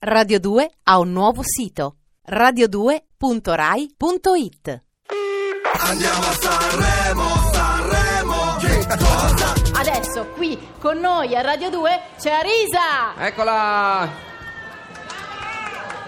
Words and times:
Radio 0.00 0.38
2 0.38 0.70
ha 0.84 1.00
un 1.00 1.10
nuovo 1.10 1.42
sito 1.42 1.96
radio2.rai.it 2.30 4.82
Andiamo 5.80 6.20
a 6.20 6.32
Sanremo, 6.34 7.24
Sanremo, 7.52 8.56
che 8.60 8.86
cosa? 8.96 9.54
Adesso 9.80 10.26
qui 10.36 10.56
con 10.78 10.98
noi 10.98 11.34
a 11.34 11.40
Radio 11.40 11.68
2 11.70 12.00
c'è 12.16 12.30
Arisa! 12.30 13.16
Eccola! 13.26 14.08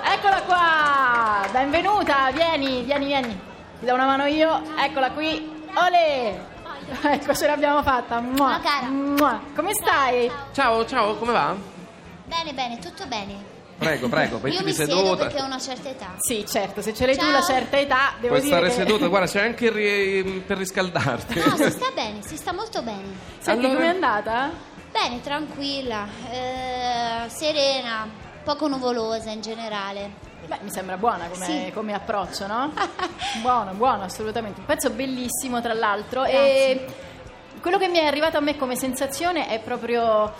Eccola 0.05 0.43
qua! 0.43 1.49
Benvenuta, 1.51 2.31
vieni, 2.31 2.85
vieni, 2.85 3.07
vieni. 3.07 3.41
Ti 3.81 3.87
do 3.87 3.95
una 3.95 4.07
mano 4.07 4.27
io, 4.27 4.63
eccola 4.79 5.11
qui. 5.11 5.65
Ole! 5.75 6.47
Ecco, 7.03 7.35
ce 7.35 7.47
l'abbiamo 7.49 7.83
fatta. 7.83 8.21
Mua, 8.21 8.51
Ciao, 8.53 8.61
cara. 8.61 8.87
mua. 8.87 9.41
Come 9.55 9.75
stai? 9.75 10.31
Ciao, 10.53 10.87
ciao, 10.87 11.17
come 11.17 11.33
va? 11.33 11.57
Bene, 12.27 12.53
bene, 12.55 12.79
tutto 12.79 13.05
bene. 13.07 13.59
Prego, 13.81 14.09
prego, 14.09 14.47
Io 14.47 14.63
mi 14.63 14.73
siedo 14.75 14.95
seduta. 14.99 15.25
perché 15.27 15.41
ho 15.41 15.47
una 15.47 15.59
certa 15.59 15.89
età. 15.89 16.15
Sì, 16.19 16.45
certo, 16.47 16.83
se 16.83 16.93
ce 16.93 17.07
l'hai 17.07 17.15
tu 17.17 17.23
Ciao. 17.23 17.31
una 17.31 17.43
certa 17.43 17.79
età, 17.79 18.13
devo 18.21 18.35
Puoi 18.35 18.41
dire 18.41 18.55
stare 18.55 18.69
che... 18.69 18.75
seduta, 18.75 19.07
guarda, 19.09 19.27
c'è 19.27 19.43
anche 19.43 19.65
il 19.65 19.71
ri- 19.73 20.43
per 20.47 20.59
riscaldarti. 20.59 21.39
No, 21.41 21.57
si 21.57 21.71
sta 21.71 21.91
bene, 21.95 22.19
si 22.23 22.37
sta 22.37 22.53
molto 22.53 22.83
bene. 22.83 23.05
Senti, 23.39 23.65
Allora- 23.65 23.75
com'è 23.81 23.89
andata? 23.89 24.51
Bene, 24.93 25.21
tranquilla, 25.23 26.07
eh, 26.31 27.29
serena, 27.29 28.07
poco 28.45 28.69
nuvolosa 28.69 29.31
in 29.31 29.41
generale. 29.41 30.29
Beh, 30.47 30.59
mi 30.63 30.71
sembra 30.71 30.97
buona 30.97 31.29
come, 31.29 31.45
Sì. 31.47 31.71
come 31.73 31.95
approccio, 31.95 32.47
no? 32.47 32.73
buono, 33.41 33.73
buono, 33.73 34.03
assolutamente. 34.03 34.61
Un 34.61 34.67
pezzo 34.67 34.91
bellissimo, 34.91 35.61
tra 35.63 35.73
l'altro. 35.73 36.23
Grazie. 36.23 36.39
E 36.41 36.87
quello 37.63 37.79
che 37.79 37.89
mi 37.89 37.99
è 37.99 38.05
arrivato 38.05 38.37
a 38.37 38.41
me 38.41 38.57
come 38.57 38.75
sensazione 38.77 39.49
è 39.49 39.59
proprio 39.61 40.33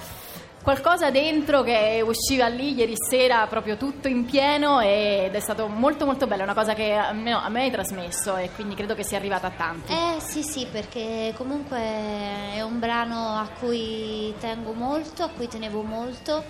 qualcosa 0.63 1.11
dentro 1.11 1.63
che 1.63 2.03
usciva 2.05 2.47
lì 2.49 2.75
ieri 2.75 2.95
sera 2.97 3.47
proprio 3.47 3.77
tutto 3.77 4.09
in 4.09 4.25
pieno 4.25 4.81
ed 4.81 5.35
è 5.35 5.41
stato 5.41 5.67
molto 5.69 6.05
molto 6.05 6.27
bello, 6.27 6.43
una 6.43 6.55
cosa 6.55 6.75
che 6.75 6.93
almeno 6.93 7.39
a 7.39 7.49
me 7.49 7.63
hai 7.63 7.71
trasmesso 7.71 8.37
e 8.37 8.51
quindi 8.55 8.75
credo 8.75 8.95
che 8.95 9.03
sia 9.03 9.17
arrivata 9.17 9.49
a 9.49 9.51
tanti. 9.51 9.93
Eh 9.93 10.21
sì 10.21 10.43
sì, 10.43 10.67
perché 10.71 11.33
comunque 11.37 11.79
è 11.79 12.63
un 12.63 12.79
brano 12.79 13.37
a 13.37 13.49
cui 13.59 14.35
tengo 14.39 14.73
molto, 14.73 15.23
a 15.23 15.29
cui 15.29 15.49
tenevo 15.49 15.83
molto. 15.83 16.45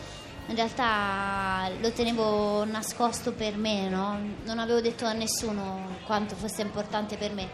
In 0.47 0.57
realtà 0.57 1.71
lo 1.81 1.93
tenevo 1.93 2.65
nascosto 2.65 3.33
per 3.33 3.57
me, 3.57 3.89
no? 3.89 4.19
non 4.45 4.59
avevo 4.59 4.81
detto 4.81 5.07
a 5.07 5.13
nessuno 5.13 5.99
quanto 6.05 6.35
fosse 6.35 6.63
importante 6.63 7.17
per 7.17 7.33
me. 7.33 7.49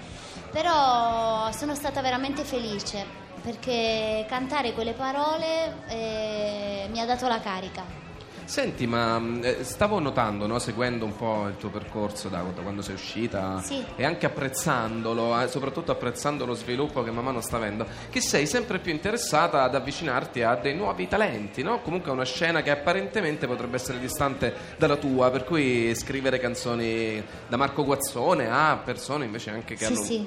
Però 0.51 1.51
sono 1.53 1.75
stata 1.75 2.01
veramente 2.01 2.43
felice 2.43 3.25
perché 3.47 4.27
cantare 4.29 4.73
quelle 4.73 4.93
parole 4.93 5.87
eh, 5.87 6.89
mi 6.91 6.99
ha 6.99 7.07
dato 7.07 7.29
la 7.29 7.39
carica. 7.39 8.06
Senti, 8.47 8.87
ma 8.87 9.19
mh, 9.19 9.41
eh, 9.43 9.65
stavo 9.65 9.99
notando, 9.99 10.47
no, 10.47 10.59
seguendo 10.61 11.05
un 11.05 11.17
po' 11.17 11.49
il 11.49 11.57
tuo 11.57 11.69
percorso 11.69 12.29
da, 12.29 12.43
da 12.55 12.63
quando 12.63 12.81
sei 12.81 12.95
uscita 12.95 13.61
Sì. 13.61 13.85
e 13.97 14.05
anche 14.05 14.25
apprezzandolo, 14.27 15.41
eh, 15.41 15.49
soprattutto 15.49 15.91
apprezzando 15.93 16.47
lo 16.47 16.55
sviluppo 16.55 17.03
che 17.03 17.11
man 17.11 17.25
mano 17.25 17.41
sta 17.41 17.57
avendo, 17.57 17.87
che 18.09 18.21
sei 18.21 18.47
sempre 18.47 18.79
più 18.79 18.93
interessata 18.93 19.63
ad 19.63 19.75
avvicinarti 19.75 20.43
a 20.43 20.55
dei 20.55 20.75
nuovi 20.77 21.09
talenti, 21.09 21.63
no? 21.63 21.81
Comunque 21.81 22.11
a 22.11 22.15
una 22.15 22.25
scena 22.25 22.63
che 22.63 22.71
apparentemente 22.71 23.47
potrebbe 23.47 23.77
essere 23.77 23.99
distante 23.99 24.55
dalla 24.79 24.97
tua, 24.97 25.31
per 25.31 25.45
cui 25.45 25.93
scrivere 25.97 26.39
canzoni 26.39 27.23
da 27.49 27.57
Marco 27.57 27.85
Guazzone 27.85 28.49
a 28.49 28.81
persone 28.83 29.25
invece 29.25 29.51
anche 29.51 29.75
che 29.75 29.85
Sì, 29.87 29.93
hanno... 29.93 30.03
sì, 30.03 30.27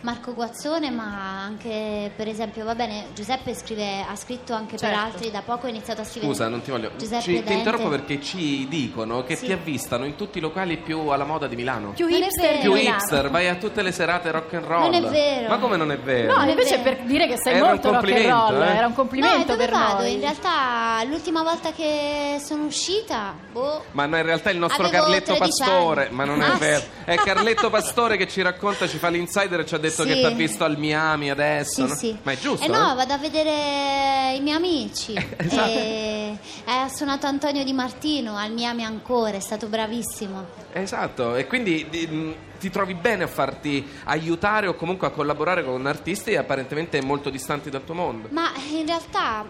Marco 0.00 0.34
Guazzone, 0.34 0.90
ma 0.90 1.40
anche 1.42 2.10
per 2.16 2.26
esempio, 2.26 2.64
va 2.64 2.74
bene, 2.74 3.06
Giuseppe 3.14 3.54
scrive, 3.54 4.00
ha 4.02 4.16
scritto 4.16 4.54
anche 4.54 4.76
per 4.76 4.88
Certo. 4.90 4.98
altri, 4.98 5.30
da 5.30 5.42
poco 5.42 5.66
ha 5.66 5.68
iniziato 5.68 6.00
a 6.00 6.04
scrivere. 6.04 6.32
Scusa, 6.32 6.48
non 6.48 6.62
ti 6.62 6.70
voglio. 6.72 6.90
Giuseppe 6.96 7.22
Ci, 7.22 7.42
ti. 7.44 7.59
Interrompo 7.60 7.88
perché 7.88 8.20
ci 8.20 8.66
dicono 8.68 9.22
che 9.24 9.36
Sì. 9.36 9.46
ti 9.46 9.52
avvistano 9.52 10.04
in 10.04 10.16
tutti 10.16 10.38
i 10.38 10.40
locali 10.40 10.76
più 10.78 11.08
alla 11.08 11.24
moda 11.24 11.46
di 11.46 11.56
Milano. 11.56 11.92
Più 11.92 12.06
Non 12.08 12.20
è 12.22 12.24
hipster 12.26 12.48
vero. 12.56 12.60
Più 12.60 12.74
hipster, 12.74 13.30
vai 13.30 13.48
a 13.48 13.54
tutte 13.54 13.82
le 13.82 13.92
serate 13.92 14.30
rock 14.30 14.54
and 14.54 14.64
roll. 14.66 14.90
Non 14.90 14.94
è 14.94 15.02
vero. 15.08 15.48
Ma 15.48 15.58
come 15.58 15.76
non 15.76 15.90
è 15.92 15.98
vero? 15.98 16.32
No, 16.32 16.38
Non 16.38 16.48
è 16.48 16.50
invece 16.50 16.78
vero. 16.78 16.96
per 16.96 17.06
dire 17.06 17.26
che 17.28 17.36
sei 17.38 17.54
Era 17.54 17.64
un 17.64 17.70
molto 17.70 17.92
rock 17.92 18.10
and 18.12 18.26
roll, 18.26 18.62
eh. 18.62 18.66
era 18.76 18.86
un 18.86 18.88
No, 18.90 18.94
complimento 18.96 19.42
e 19.42 19.44
dove 19.44 19.56
per 19.64 19.70
vado? 19.70 20.02
noi. 20.02 20.12
In 20.14 20.20
realtà 20.20 21.02
l'ultima 21.06 21.42
volta 21.42 21.72
che 21.72 22.40
sono 22.44 22.64
uscita, 22.64 23.34
boh, 23.52 23.84
Ma 23.92 24.06
no, 24.06 24.16
in 24.16 24.24
realtà 24.24 24.50
è 24.50 24.52
il 24.52 24.58
nostro 24.58 24.84
Avevo 24.84 25.02
Carletto 25.04 25.34
13 25.34 25.38
Pastore, 25.64 26.06
anni. 26.06 26.14
ma 26.14 26.24
non 26.24 26.42
è 26.42 26.46
Ah, 26.46 26.54
vero. 26.56 26.80
sì. 26.80 26.86
È 27.04 27.14
Carletto 27.16 27.70
Pastore 27.70 28.16
che 28.16 28.28
ci 28.28 28.42
racconta, 28.42 28.86
ci 28.88 28.98
fa 28.98 29.08
l'insider 29.08 29.60
e 29.60 29.66
ci 29.66 29.74
ha 29.74 29.78
detto 29.78 30.02
Sì. 30.02 30.08
che 30.08 30.14
ti 30.14 30.24
ha 30.24 30.30
visto 30.30 30.64
al 30.64 30.76
Miami 30.78 31.30
adesso. 31.30 31.82
sì, 31.82 31.88
no? 31.88 31.94
sì. 31.94 32.18
Ma 32.22 32.32
è 32.32 32.38
giusto? 32.38 32.64
Eh 32.64 32.68
no, 32.68 32.92
eh? 32.92 32.94
vado 32.94 33.12
a 33.12 33.18
vedere 33.18 34.34
i 34.36 34.40
miei 34.40 34.56
amici. 34.56 35.14
Esatto. 35.36 35.68
E 35.70 36.36
ha 36.66 36.88
suonato 36.88 37.26
Antonio 37.26 37.49
Di 37.50 37.72
Martino 37.72 38.36
al 38.36 38.52
Miami 38.52 38.84
ancora, 38.84 39.36
è 39.36 39.40
stato 39.40 39.66
bravissimo. 39.66 40.46
Esatto, 40.72 41.34
e 41.34 41.48
quindi 41.48 41.84
di- 41.90 42.06
mh, 42.06 42.34
ti 42.60 42.70
trovi 42.70 42.94
bene 42.94 43.24
a 43.24 43.26
farti 43.26 43.84
aiutare 44.04 44.68
o 44.68 44.74
comunque 44.74 45.08
a 45.08 45.10
collaborare 45.10 45.64
con 45.64 45.84
artisti 45.86 46.36
apparentemente 46.36 47.02
molto 47.02 47.28
distanti 47.28 47.68
dal 47.68 47.84
tuo 47.84 47.94
mondo. 47.94 48.28
Ma 48.30 48.52
in 48.70 48.86
realtà 48.86 49.44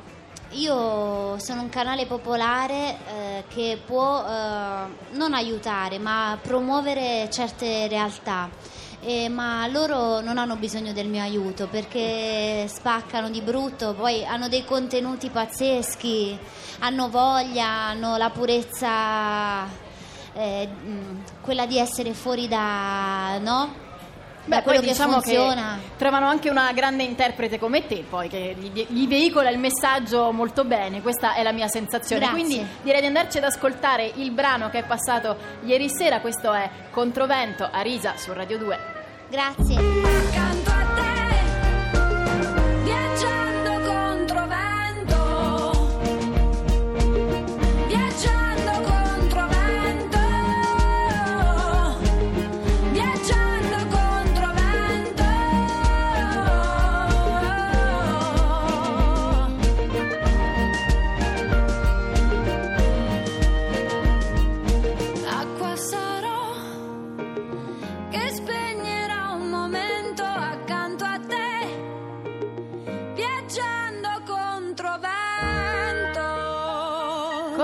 io 0.53 1.39
sono 1.39 1.61
un 1.61 1.69
canale 1.69 2.07
popolare 2.07 2.97
eh, 3.07 3.45
che 3.49 3.79
può 3.85 4.25
eh, 4.27 5.17
non 5.17 5.35
aiutare, 5.35 5.99
ma 5.99 6.39
promuovere 6.41 7.29
certe 7.31 7.87
realtà. 7.87 8.49
Eh, 9.03 9.31
ma 9.31 9.67
loro 9.69 10.21
non 10.21 10.37
hanno 10.37 10.57
bisogno 10.57 10.93
del 10.93 11.09
mio 11.09 11.23
aiuto 11.23 11.69
perché 11.69 12.67
spaccano 12.69 13.31
di 13.31 13.41
brutto, 13.41 13.95
poi 13.95 14.27
hanno 14.27 14.49
dei 14.49 14.63
contenuti 14.65 15.31
pazzeschi, 15.31 16.39
hanno 16.81 17.09
voglia, 17.09 17.67
hanno 17.67 18.19
la 18.19 18.29
purezza, 18.29 19.65
eh, 20.35 20.69
quella 21.41 21.65
di 21.65 21.79
essere 21.79 22.13
fuori 22.13 22.47
da, 22.47 23.39
no? 23.39 23.89
Beh, 24.45 24.63
quello 24.63 24.81
poi 24.81 24.89
diciamo 24.89 25.21
che 25.21 25.39
trovano 25.97 26.27
anche 26.27 26.51
una 26.51 26.73
grande 26.73 27.03
interprete 27.03 27.59
come 27.59 27.87
te, 27.87 28.05
poi 28.09 28.29
che 28.29 28.57
gli, 28.59 28.87
gli 28.89 29.07
veicola 29.07 29.51
il 29.51 29.59
messaggio 29.59 30.33
molto 30.33 30.65
bene. 30.65 31.03
Questa 31.03 31.35
è 31.35 31.43
la 31.43 31.53
mia 31.53 31.69
sensazione. 31.69 32.27
Grazie. 32.27 32.45
Quindi 32.45 32.67
direi 32.83 33.01
di 33.01 33.07
andarci 33.07 33.39
ad 33.39 33.45
ascoltare 33.45 34.11
il 34.17 34.31
brano 34.31 34.71
che 34.71 34.79
è 34.79 34.85
passato 34.85 35.37
ieri 35.65 35.89
sera. 35.89 36.21
Questo 36.21 36.53
è 36.53 36.69
Controvento 36.91 37.69
a 37.71 37.81
Risa 37.81 38.15
su 38.17 38.33
Radio 38.33 38.59
2. 38.59 38.79
Grazie. 39.29 40.70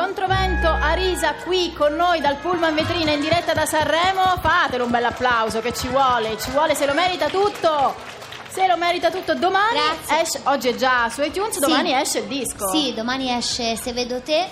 Controvento 0.06 0.68
a 0.68 0.92
Risa 0.92 1.34
qui 1.34 1.72
con 1.72 1.94
noi 1.96 2.20
dal 2.20 2.36
Pullman 2.36 2.76
Vetrina 2.76 3.10
in 3.10 3.18
diretta 3.18 3.54
da 3.54 3.66
Sanremo. 3.66 4.22
Fatelo 4.40 4.84
un 4.84 4.90
bel 4.92 5.04
applauso 5.04 5.60
che 5.60 5.74
ci 5.74 5.88
vuole, 5.88 6.38
ci 6.38 6.52
vuole, 6.52 6.76
se 6.76 6.86
lo 6.86 6.94
merita 6.94 7.28
tutto. 7.28 7.92
Se 8.48 8.68
lo 8.68 8.76
merita 8.76 9.10
tutto 9.10 9.34
domani 9.34 9.80
Grazie. 10.06 10.22
esce, 10.22 10.40
oggi 10.44 10.68
è 10.68 10.76
già 10.76 11.10
su 11.10 11.22
iTunes, 11.22 11.54
Sì. 11.54 11.58
domani 11.60 11.92
esce 11.92 12.20
il 12.20 12.26
disco. 12.26 12.68
Sì, 12.70 12.94
domani 12.94 13.32
esce 13.36 13.74
Se 13.76 13.92
vedo 13.92 14.20
te 14.20 14.46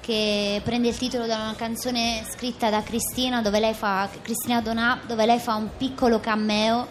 che 0.00 0.62
prende 0.64 0.88
il 0.88 0.96
titolo 0.96 1.26
da 1.26 1.34
una 1.34 1.54
canzone 1.54 2.24
scritta 2.34 2.70
da 2.70 2.82
Cristina 2.82 3.42
dove 3.42 3.60
lei 3.60 3.74
fa 3.74 4.08
Cristina 4.22 4.62
Donà 4.62 5.00
dove 5.06 5.26
lei 5.26 5.38
fa 5.38 5.54
un 5.56 5.68
piccolo 5.76 6.18
cameo 6.18 6.86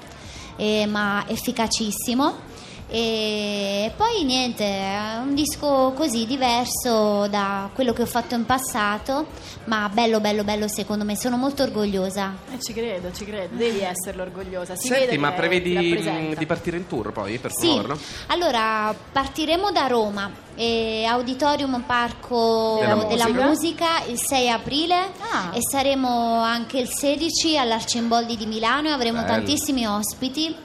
eh, 0.57 0.85
ma 0.85 1.23
efficacissimo 1.27 2.53
e 2.87 3.91
poi 3.97 4.23
niente, 4.23 4.63
è 4.63 5.17
un 5.21 5.33
disco 5.33 5.91
così 5.95 6.25
diverso 6.25 7.27
da 7.27 7.69
quello 7.73 7.93
che 7.93 8.03
ho 8.03 8.05
fatto 8.05 8.35
in 8.35 8.45
passato, 8.45 9.25
ma 9.65 9.89
bello 9.91 10.19
bello 10.19 10.43
bello 10.43 10.67
secondo 10.67 11.03
me, 11.03 11.17
sono 11.17 11.35
molto 11.37 11.63
orgogliosa. 11.63 12.33
Eh, 12.53 12.61
ci 12.61 12.73
credo, 12.73 13.11
ci 13.11 13.25
credo, 13.25 13.55
devi 13.55 13.79
essere 13.81 14.21
orgogliosa. 14.21 14.75
Si 14.75 14.87
Senti, 14.87 15.05
vede 15.05 15.17
ma 15.17 15.31
prevedi 15.31 15.73
rappresenta. 15.73 16.39
di 16.39 16.45
partire 16.45 16.77
in 16.77 16.87
tour 16.87 17.11
poi, 17.11 17.37
per 17.39 17.51
Sì, 17.51 17.65
promuoverlo? 17.65 17.97
allora 18.27 18.93
partiremo 19.11 19.71
da 19.71 19.87
Roma, 19.87 20.31
eh, 20.55 21.05
Auditorium 21.05 21.81
Parco 21.85 22.77
Della 22.79 22.95
della, 23.05 23.27
Musica. 23.27 23.45
musica. 23.47 23.87
il 24.07 24.19
6 24.19 24.49
aprile 24.49 24.95
Ah. 25.31 25.49
e 25.53 25.59
saremo 25.61 26.41
anche 26.41 26.77
il 26.79 26.87
16 26.89 27.57
all'Arcimboldi 27.57 28.37
di 28.37 28.45
Milano 28.45 28.89
e 28.89 28.91
avremo 28.91 29.21
Bello. 29.21 29.33
tantissimi 29.33 29.85
ospiti. 29.85 30.55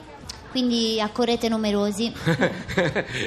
Quindi 0.51 1.01
accorrete 1.01 1.49
numerosi. 1.49 2.13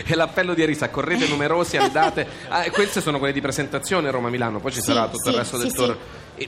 e 0.07 0.15
l'appello 0.15 0.55
di 0.55 0.63
Arisa, 0.63 0.89
correte 0.91 1.27
numerosi, 1.27 1.77
andate. 1.77 2.27
Ah, 2.49 2.71
queste 2.71 3.01
sono 3.01 3.19
quelle 3.19 3.33
di 3.33 3.41
presentazione 3.41 4.11
Roma-Milano, 4.11 4.61
poi 4.61 4.71
ci 4.73 4.81
Sì, 4.81 4.93
sarà 4.93 5.09
tutto 5.09 5.29
il 5.29 5.35
sì, 5.35 5.39
resto 5.41 5.57
del 5.59 5.71
sì, 5.71 5.75
tour. 5.77 5.99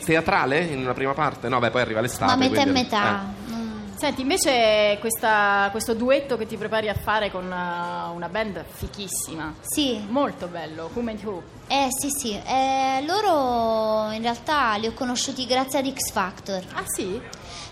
Teatrale 0.05 0.61
in 0.61 0.79
una 0.81 0.93
prima 0.95 1.13
parte? 1.15 1.49
No, 1.49 1.59
beh, 1.59 1.71
poi 1.71 1.81
arriva 1.81 2.01
l'estate. 2.01 2.33
Ma 2.33 2.37
metà 2.37 2.63
e 2.63 2.67
metà. 2.67 3.25
eh. 3.49 3.53
Mm. 3.53 3.65
Senti, 3.97 4.21
invece 4.21 4.99
questa- 5.01 5.69
questo 5.71 5.95
duetto 5.95 6.37
che 6.37 6.47
ti 6.47 6.57
prepari 6.59 6.89
a 6.91 6.95
fare 6.95 7.31
con 7.31 7.45
uh, 7.45 8.15
una 8.15 8.29
band 8.29 8.63
fichissima. 8.69 9.55
Sì, 9.63 10.05
Molto 10.09 10.49
bello, 10.49 10.91
Who 10.93 11.01
Made 11.01 11.25
Who. 11.25 11.43
eh 11.69 11.87
sì 11.91 12.11
sì, 12.11 12.33
Eh, 12.35 13.03
loro 13.07 14.11
in 14.13 14.21
realtà 14.21 14.75
li 14.77 14.87
ho 14.87 14.93
conosciuti 14.93 15.47
grazie 15.47 15.79
ad 15.79 15.91
X 15.91 16.13
Factor. 16.13 16.63
Ah 16.75 16.83
sì? 16.85 17.19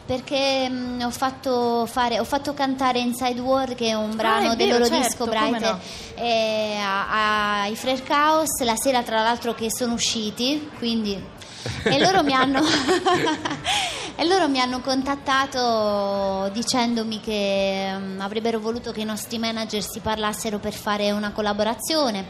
Perché 0.06 0.68
mm, 0.68 1.00
ho, 1.00 1.10
fatto 1.10 1.86
fare, 1.86 2.18
ho 2.20 2.24
fatto 2.24 2.52
cantare 2.52 2.98
Inside 2.98 3.40
World, 3.40 3.74
che 3.74 3.88
è 3.88 3.94
un 3.94 4.14
brano 4.14 4.50
Ah, 4.50 4.52
è 4.52 4.56
del 4.56 4.66
vero, 4.68 4.78
loro 4.80 4.90
certo, 4.90 5.08
disco 5.08 5.24
Bright, 5.26 5.60
no. 5.60 5.80
eh, 6.16 6.76
a- 6.78 7.62
ai 7.62 7.74
Flare 7.74 8.02
Chaos, 8.02 8.60
la 8.64 8.76
sera 8.76 9.02
tra 9.02 9.22
l'altro 9.22 9.54
che 9.54 9.68
sono 9.70 9.94
usciti, 9.94 10.70
quindi... 10.78 11.32
e 11.84 11.98
loro 11.98 12.22
mi 12.22 12.34
hanno 12.34 12.60
e 14.16 14.26
loro 14.26 14.48
mi 14.50 14.60
hanno 14.60 14.80
contattato 14.80 16.50
dicendomi 16.52 17.20
che 17.20 17.90
mm, 17.96 18.20
avrebbero 18.20 18.60
voluto 18.60 18.92
che 18.92 19.00
i 19.00 19.04
nostri 19.04 19.38
manager 19.38 19.82
si 19.82 20.00
parlassero 20.00 20.58
per 20.58 20.74
fare 20.74 21.10
una 21.10 21.32
collaborazione 21.32 22.26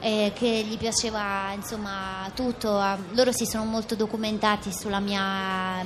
eh, 0.00 0.32
che 0.34 0.64
gli 0.68 0.76
piaceva 0.76 1.52
insomma 1.54 2.28
tutto 2.34 2.76
Ah, 2.76 2.98
loro 3.12 3.30
si 3.30 3.46
sono 3.46 3.64
molto 3.64 3.94
documentati 3.94 4.72
sulla 4.72 4.98
mia 4.98 5.84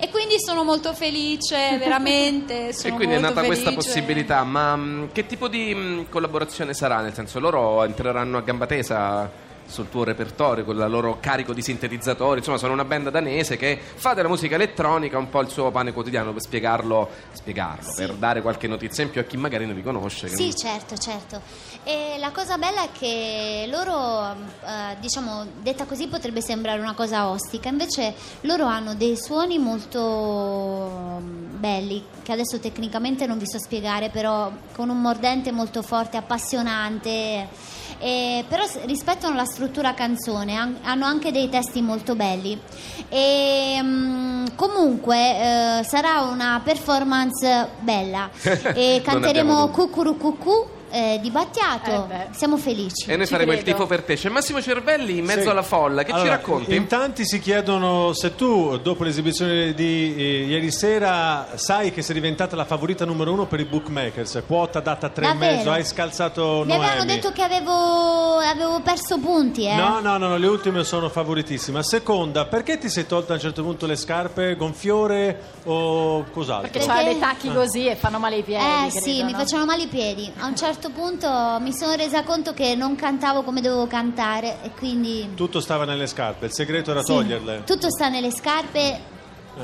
e 0.00 0.08
quindi 0.10 0.36
sono 0.38 0.64
molto 0.64 0.92
felice 0.94 1.76
veramente 1.78 2.68
E 2.68 2.92
quindi 2.92 3.14
è 3.14 3.18
nata 3.18 3.42
questa 3.44 3.70
felice. 3.70 3.88
possibilità, 3.88 4.44
ma 4.44 4.76
mh, 4.76 5.08
che 5.12 5.26
tipo 5.26 5.48
di 5.48 5.74
mh, 5.74 6.08
collaborazione 6.08 6.72
sarà? 6.74 7.00
Nel 7.00 7.14
senso, 7.14 7.40
loro 7.40 7.84
entreranno 7.84 8.38
a 8.38 8.40
gamba 8.42 8.66
tesa 8.66 9.46
sul 9.68 9.88
tuo 9.88 10.02
repertorio 10.02 10.64
con 10.64 10.76
il 10.76 10.90
loro 10.90 11.18
carico 11.20 11.52
di 11.52 11.62
sintetizzatori, 11.62 12.38
insomma 12.38 12.56
sono 12.58 12.72
una 12.72 12.84
band 12.84 13.10
danese 13.10 13.56
che 13.56 13.78
fa 13.94 14.14
della 14.14 14.28
musica 14.28 14.54
elettronica 14.54 15.18
un 15.18 15.28
po' 15.28 15.40
il 15.40 15.48
suo 15.48 15.70
pane 15.70 15.92
quotidiano 15.92 16.32
per 16.32 16.42
spiegarlo, 16.42 17.08
spiegarlo 17.32 17.92
per 17.94 18.14
dare 18.14 18.42
qualche 18.42 18.66
notizia 18.66 19.04
in 19.04 19.10
più 19.10 19.20
a 19.20 19.24
chi 19.24 19.36
magari 19.36 19.66
non 19.66 19.74
li 19.74 19.82
conosce. 19.82 20.28
Sì, 20.28 20.48
non- 20.48 20.56
certo, 20.56 20.96
certo. 20.96 21.40
E 21.84 22.16
la 22.18 22.30
cosa 22.32 22.58
bella 22.58 22.82
è 22.82 22.88
che 22.92 23.66
loro, 23.70 24.32
eh, 24.32 24.96
diciamo, 25.00 25.46
detta 25.60 25.84
così 25.84 26.08
potrebbe 26.08 26.40
sembrare 26.40 26.80
una 26.80 26.94
cosa 26.94 27.28
ostica, 27.28 27.68
invece 27.68 28.14
loro 28.42 28.64
hanno 28.64 28.94
dei 28.94 29.16
suoni 29.16 29.58
molto 29.58 31.18
mm, 31.20 31.58
belli, 31.58 32.04
che 32.22 32.32
adesso 32.32 32.58
tecnicamente 32.58 33.26
non 33.26 33.38
vi 33.38 33.46
so 33.46 33.58
spiegare, 33.58 34.10
però 34.10 34.50
con 34.74 34.88
un 34.88 35.00
mordente 35.00 35.52
molto 35.52 35.82
forte, 35.82 36.16
appassionante. 36.16 37.48
E 38.00 38.44
però 38.48 38.64
rispettano 38.84 39.34
la 39.34 39.44
struttura 39.44 39.92
canzone, 39.94 40.54
han- 40.54 40.78
hanno 40.82 41.04
anche 41.04 41.32
dei 41.32 41.48
testi 41.48 41.80
molto 41.82 42.14
belli. 42.14 42.58
E 43.08 43.78
mm, 43.82 44.46
comunque 44.54 45.16
eh, 45.16 45.84
sarà 45.84 46.20
una 46.22 46.60
performance 46.62 47.68
bella. 47.80 48.28
E 48.74 49.02
canteremo 49.04 49.60
dubbi. 49.66 49.72
Eh, 50.90 51.18
di 51.20 51.30
Battiato. 51.30 52.08
Eh. 52.10 52.26
Siamo 52.32 52.56
felici. 52.56 53.10
E 53.10 53.16
noi 53.16 53.26
Ci 53.26 53.32
faremo 53.32 53.52
il 53.52 53.58
credo. 53.58 53.72
tifo 53.76 53.86
per 53.86 54.02
te. 54.02 54.14
C'è 54.16 54.28
Massimo 54.28 54.60
Cervelli 54.62 55.18
in 55.18 55.24
mezzo 55.24 55.42
Sì. 55.42 55.48
alla 55.48 55.62
folla. 55.62 56.02
Che 56.02 56.08
ci 56.10 56.14
Allora, 56.14 56.30
racconti? 56.30 56.74
In 56.74 56.86
tanti 56.86 57.24
si 57.26 57.38
chiedono 57.40 58.12
se 58.12 58.34
tu, 58.34 58.76
dopo 58.78 59.04
l'esibizione 59.04 59.74
di 59.74 60.14
eh, 60.16 60.44
ieri 60.46 60.70
sera, 60.70 61.48
sai 61.54 61.92
che 61.92 62.02
sei 62.02 62.14
diventata 62.14 62.56
la 62.56 62.64
favorita 62.64 63.04
numero 63.04 63.32
uno 63.32 63.46
per 63.46 63.60
i 63.60 63.64
bookmakers. 63.64 64.42
Quota 64.46 64.80
data 64.80 65.08
3,5, 65.08 65.20
Davvero? 65.20 65.70
hai 65.72 65.84
scalzato 65.84 66.62
Mi 66.64 66.72
avevano 66.74 67.04
detto 67.04 67.32
che 67.32 67.42
avevo, 67.42 68.38
avevo 68.38 68.80
perso 68.80 69.18
punti, 69.18 69.64
eh. 69.66 69.74
No, 69.74 70.00
no, 70.00 70.16
no, 70.16 70.28
no, 70.28 70.36
le 70.36 70.46
ultime 70.46 70.84
sono 70.84 71.08
favoritissime. 71.08 71.82
Seconda, 71.82 72.46
perché 72.46 72.78
ti 72.78 72.88
sei 72.88 73.06
tolta 73.06 73.32
a 73.32 73.36
un 73.36 73.40
certo 73.42 73.62
punto 73.62 73.86
le 73.86 73.96
scarpe? 73.96 74.54
Gonfiore 74.56 75.40
o 75.64 76.24
cos'altro? 76.30 76.70
Perché, 76.70 76.86
Perché- 76.86 77.02
c'ha 77.02 77.02
dei 77.10 77.18
tacchi 77.18 77.52
così 77.52 77.86
e 77.86 77.96
fanno 77.96 78.18
male 78.18 78.36
i 78.36 78.42
piedi. 78.42 78.64
Eh 78.64 78.88
credo, 78.90 79.04
sì, 79.06 79.22
mi 79.24 79.32
no? 79.32 79.38
facevano 79.38 79.66
male 79.66 79.82
i 79.82 79.86
piedi. 79.88 80.30
A 80.38 80.46
un 80.46 80.56
certo 80.56 80.77
punto 80.90 81.28
mi 81.60 81.72
sono 81.72 81.94
resa 81.94 82.22
conto 82.22 82.54
che 82.54 82.74
non 82.74 82.94
cantavo 82.94 83.42
come 83.42 83.60
dovevo 83.60 83.86
cantare 83.86 84.62
e 84.62 84.70
quindi... 84.70 85.32
Tutto 85.34 85.60
stava 85.60 85.84
nelle 85.84 86.06
scarpe, 86.06 86.46
il 86.46 86.52
segreto 86.52 86.92
era 86.92 87.02
sì, 87.02 87.12
toglierle. 87.12 87.64
tutto 87.64 87.90
sta 87.90 88.08
nelle 88.08 88.30
scarpe. 88.30 89.16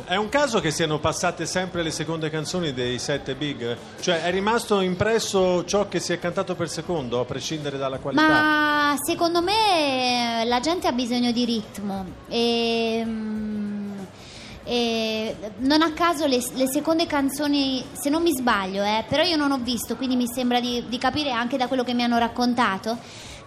È 0.06 0.16
un 0.16 0.28
caso 0.28 0.60
che 0.60 0.72
siano 0.72 0.98
passate 0.98 1.46
sempre 1.46 1.82
le 1.84 1.92
seconde 1.92 2.28
canzoni 2.28 2.72
dei 2.72 2.98
sette 2.98 3.36
big? 3.36 3.76
Cioè 4.00 4.24
è 4.24 4.30
rimasto 4.32 4.80
impresso 4.80 5.64
ciò 5.64 5.86
che 5.86 6.00
si 6.00 6.12
è 6.12 6.18
cantato 6.18 6.56
per 6.56 6.68
secondo, 6.68 7.20
a 7.20 7.24
prescindere 7.24 7.78
dalla 7.78 7.98
qualità? 7.98 8.26
Ma 8.26 8.96
secondo 9.00 9.40
me 9.40 10.42
eh, 10.42 10.44
la 10.46 10.58
gente 10.58 10.88
ha 10.88 10.92
bisogno 10.92 11.30
di 11.30 11.44
ritmo 11.44 12.04
e, 12.28 13.02
mm, 13.04 13.63
e 14.64 15.34
non 15.58 15.82
a 15.82 15.92
caso 15.92 16.26
le, 16.26 16.42
le 16.54 16.66
seconde 16.66 17.06
canzoni, 17.06 17.84
se 17.92 18.08
non 18.10 18.22
mi 18.22 18.32
sbaglio, 18.32 18.82
eh, 18.82 19.04
però 19.08 19.22
io 19.22 19.36
non 19.36 19.52
ho 19.52 19.58
visto, 19.58 19.96
quindi 19.96 20.16
mi 20.16 20.26
sembra 20.26 20.58
di, 20.60 20.84
di 20.88 20.98
capire 20.98 21.30
anche 21.30 21.56
da 21.56 21.66
quello 21.68 21.84
che 21.84 21.94
mi 21.94 22.02
hanno 22.02 22.18
raccontato 22.18 22.98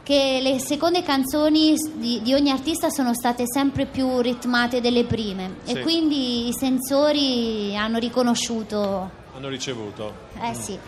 che 0.03 0.39
le 0.41 0.57
seconde 0.59 1.03
canzoni 1.03 1.73
di, 1.95 2.21
di 2.23 2.33
ogni 2.33 2.49
artista 2.49 2.89
sono 2.89 3.13
state 3.13 3.43
sempre 3.45 3.85
più 3.87 4.21
ritmate 4.21 4.79
delle 4.79 5.03
prime 5.03 5.55
Sì. 5.63 5.73
e 5.73 5.81
quindi 5.81 6.47
i 6.47 6.53
sensori 6.57 7.75
hanno 7.75 7.97
riconosciuto, 7.97 9.09
Hanno 9.35 9.49
ricevuto. 9.49 10.13
eh 10.41 10.53
sì. 10.53 10.79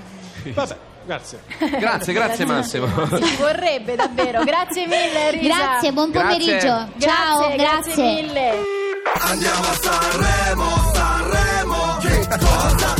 Vabbè, 0.53 0.77
grazie. 1.05 1.41
Grazie, 1.79 2.13
grazie 2.13 2.45
Massimo. 2.45 2.87
Ci 2.87 3.35
vorrebbe 3.41 3.95
davvero. 3.95 4.41
Grazie 4.45 4.85
mille, 4.87 5.31
Risa. 5.31 5.47
Grazie, 5.47 5.91
buon 5.91 6.11
Grazie. 6.11 6.37
pomeriggio. 6.37 6.67
Ciao, 6.99 7.39
Grazie, 7.39 7.55
grazie 7.57 8.03
mille. 8.21 8.78
Andiamo 9.21 9.61
a 9.61 9.73
Sanremo, 9.73 10.65
Sanremo, 10.93 11.97
che 12.01 12.27
cosa? 12.27 12.95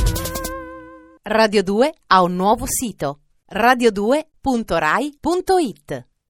Radio 1.24 1.64
2 1.64 1.94
ha 2.08 2.22
un 2.22 2.36
nuovo 2.36 2.66
sito 2.68 3.20
radio2.rai.it 3.52 6.08